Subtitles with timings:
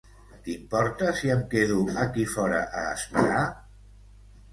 [0.45, 3.45] T'importa si em quedo aquí fora a esperar?